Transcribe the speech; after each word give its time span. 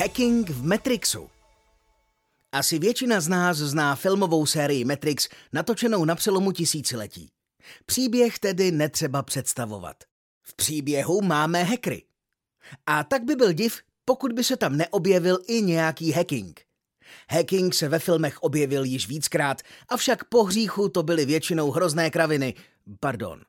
Hacking 0.00 0.50
v 0.50 0.64
Matrixu. 0.64 1.30
Asi 2.52 2.78
většina 2.78 3.20
z 3.20 3.28
nás 3.28 3.56
zná 3.56 3.94
filmovou 3.94 4.46
sérii 4.46 4.84
Matrix, 4.84 5.28
natočenou 5.52 6.04
na 6.04 6.14
přelomu 6.14 6.52
tisíciletí. 6.52 7.30
Příběh 7.86 8.38
tedy 8.38 8.70
netřeba 8.70 9.22
představovat. 9.22 9.96
V 10.42 10.56
příběhu 10.56 11.22
máme 11.22 11.62
hackery. 11.62 12.02
A 12.86 13.04
tak 13.04 13.24
by 13.24 13.36
byl 13.36 13.52
div, 13.52 13.80
pokud 14.04 14.32
by 14.32 14.44
se 14.44 14.56
tam 14.56 14.76
neobjevil 14.76 15.38
i 15.48 15.62
nějaký 15.62 16.12
hacking. 16.12 16.60
Hacking 17.30 17.74
se 17.74 17.88
ve 17.88 17.98
filmech 17.98 18.42
objevil 18.42 18.84
již 18.84 19.08
víckrát, 19.08 19.62
avšak 19.88 20.24
po 20.24 20.44
hříchu 20.44 20.88
to 20.88 21.02
byly 21.02 21.26
většinou 21.26 21.70
hrozné 21.70 22.10
kraviny. 22.10 22.54
Pardon. 23.00 23.40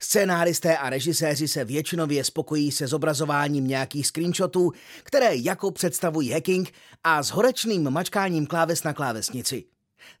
Scénáristé 0.00 0.78
a 0.78 0.90
režiséři 0.90 1.48
se 1.48 1.64
většinově 1.64 2.24
spokojí 2.24 2.72
se 2.72 2.86
zobrazováním 2.86 3.66
nějakých 3.66 4.06
screenshotů, 4.06 4.72
které 5.02 5.36
jako 5.36 5.70
představují 5.70 6.30
hacking 6.30 6.72
a 7.04 7.22
s 7.22 7.30
horečným 7.30 7.90
mačkáním 7.90 8.46
kláves 8.46 8.82
na 8.82 8.92
klávesnici. 8.92 9.64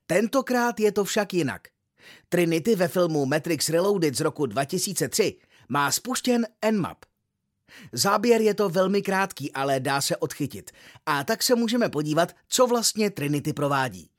Tentokrát 0.06 0.80
je 0.80 0.92
to 0.92 1.04
však 1.04 1.34
jinak. 1.34 1.62
Trinity 2.28 2.76
ve 2.76 2.88
filmu 2.88 3.26
Matrix 3.26 3.68
Reloaded 3.68 4.14
z 4.14 4.20
roku 4.20 4.46
2003 4.46 5.36
má 5.68 5.90
spuštěn 5.92 6.46
Nmap. 6.70 6.98
Záběr 7.92 8.40
je 8.40 8.54
to 8.54 8.68
velmi 8.68 9.02
krátký, 9.02 9.52
ale 9.52 9.80
dá 9.80 10.00
se 10.00 10.16
odchytit. 10.16 10.70
A 11.06 11.24
tak 11.24 11.42
se 11.42 11.54
můžeme 11.54 11.88
podívat, 11.88 12.32
co 12.48 12.66
vlastně 12.66 13.10
Trinity 13.10 13.52
provádí. 13.52 14.10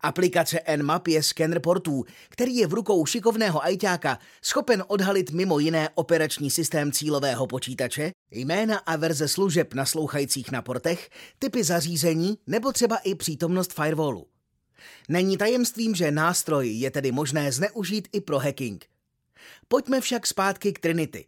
Aplikace 0.00 0.60
Nmap 0.76 1.08
je 1.08 1.22
skener 1.22 1.60
portů, 1.60 2.04
který 2.28 2.56
je 2.56 2.66
v 2.66 2.74
rukou 2.74 3.06
šikovného 3.06 3.64
ajťáka 3.64 4.18
schopen 4.42 4.84
odhalit 4.86 5.30
mimo 5.30 5.58
jiné 5.58 5.88
operační 5.94 6.50
systém 6.50 6.92
cílového 6.92 7.46
počítače, 7.46 8.10
jména 8.30 8.78
a 8.78 8.96
verze 8.96 9.28
služeb 9.28 9.74
naslouchajících 9.74 10.52
na 10.52 10.62
portech, 10.62 11.10
typy 11.38 11.64
zařízení 11.64 12.38
nebo 12.46 12.72
třeba 12.72 12.96
i 12.96 13.14
přítomnost 13.14 13.72
firewallu. 13.72 14.26
Není 15.08 15.36
tajemstvím, 15.36 15.94
že 15.94 16.10
nástroj 16.10 16.68
je 16.68 16.90
tedy 16.90 17.12
možné 17.12 17.52
zneužít 17.52 18.08
i 18.12 18.20
pro 18.20 18.38
hacking. 18.38 18.86
Pojďme 19.68 20.00
však 20.00 20.26
zpátky 20.26 20.72
k 20.72 20.78
Trinity. 20.78 21.26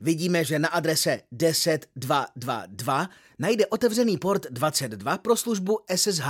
Vidíme, 0.00 0.44
že 0.44 0.58
na 0.58 0.68
adrese 0.68 1.20
10222 1.32 3.08
najde 3.38 3.66
otevřený 3.66 4.18
port 4.18 4.46
22 4.50 5.18
pro 5.18 5.36
službu 5.36 5.78
SSH. 5.96 6.28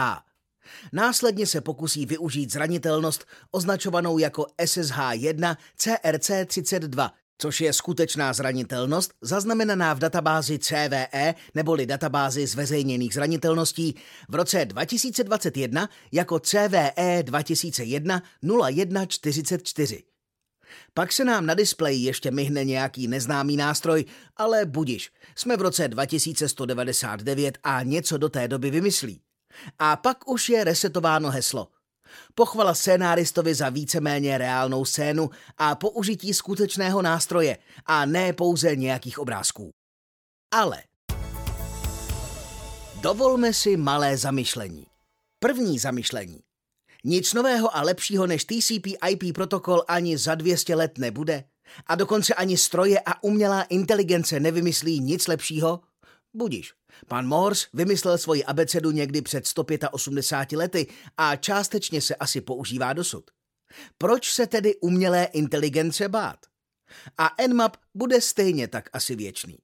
Následně 0.92 1.46
se 1.46 1.60
pokusí 1.60 2.06
využít 2.06 2.52
zranitelnost 2.52 3.24
označovanou 3.50 4.18
jako 4.18 4.46
SSH1 4.58 5.56
CRC32, 5.78 7.10
což 7.38 7.60
je 7.60 7.72
skutečná 7.72 8.32
zranitelnost 8.32 9.14
zaznamenaná 9.20 9.94
v 9.94 9.98
databázi 9.98 10.58
CVE 10.58 11.34
neboli 11.54 11.86
databázi 11.86 12.46
zveřejněných 12.46 13.14
zranitelností 13.14 13.94
v 14.28 14.34
roce 14.34 14.64
2021 14.64 15.88
jako 16.12 16.40
CVE 16.40 17.22
2001 17.22 18.22
0144. 18.42 20.02
Pak 20.94 21.12
se 21.12 21.24
nám 21.24 21.46
na 21.46 21.54
displeji 21.54 22.04
ještě 22.04 22.30
myhne 22.30 22.64
nějaký 22.64 23.08
neznámý 23.08 23.56
nástroj, 23.56 24.04
ale 24.36 24.66
budiš, 24.66 25.10
jsme 25.36 25.56
v 25.56 25.62
roce 25.62 25.88
2199 25.88 27.58
a 27.62 27.82
něco 27.82 28.18
do 28.18 28.28
té 28.28 28.48
doby 28.48 28.70
vymyslí. 28.70 29.23
A 29.78 29.96
pak 29.96 30.28
už 30.28 30.48
je 30.48 30.64
resetováno 30.64 31.30
heslo. 31.30 31.68
Pochvala 32.34 32.74
scénáristovi 32.74 33.54
za 33.54 33.68
víceméně 33.68 34.38
reálnou 34.38 34.84
scénu 34.84 35.30
a 35.58 35.74
použití 35.74 36.34
skutečného 36.34 37.02
nástroje 37.02 37.58
a 37.86 38.06
ne 38.06 38.32
pouze 38.32 38.76
nějakých 38.76 39.18
obrázků. 39.18 39.70
Ale 40.50 40.82
dovolme 43.00 43.52
si 43.52 43.76
malé 43.76 44.16
zamyšlení. 44.16 44.86
První 45.38 45.78
zamyšlení. 45.78 46.40
Nic 47.04 47.34
nového 47.34 47.76
a 47.76 47.82
lepšího 47.82 48.26
než 48.26 48.44
TCP 48.44 48.86
IP 49.08 49.34
protokol 49.34 49.82
ani 49.88 50.18
za 50.18 50.34
200 50.34 50.74
let 50.74 50.98
nebude? 50.98 51.44
A 51.86 51.94
dokonce 51.94 52.34
ani 52.34 52.56
stroje 52.56 53.00
a 53.06 53.22
umělá 53.22 53.62
inteligence 53.62 54.40
nevymyslí 54.40 55.00
nic 55.00 55.26
lepšího? 55.26 55.80
Budíš. 56.34 56.72
Pan 57.08 57.26
Morse 57.26 57.66
vymyslel 57.72 58.18
svoji 58.18 58.44
abecedu 58.44 58.90
někdy 58.90 59.22
před 59.22 59.46
185 59.46 60.56
lety 60.58 60.86
a 61.16 61.36
částečně 61.36 62.00
se 62.00 62.14
asi 62.14 62.40
používá 62.40 62.92
dosud. 62.92 63.30
Proč 63.98 64.32
se 64.32 64.46
tedy 64.46 64.76
umělé 64.76 65.24
inteligence 65.24 66.08
bát? 66.08 66.46
A 67.18 67.30
Nmap 67.46 67.76
bude 67.94 68.20
stejně 68.20 68.68
tak 68.68 68.90
asi 68.92 69.16
věčný. 69.16 69.58